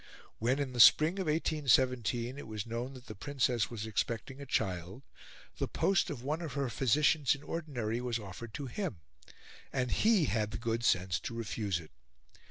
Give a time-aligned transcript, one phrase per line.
[0.39, 4.47] When, in the spring of 1817, it was known that the Princess was expecting a
[4.47, 5.03] child,
[5.59, 9.01] the post of one of her physicians in ordinary was offered to him,
[9.71, 11.91] and he had the good sense to refuse it.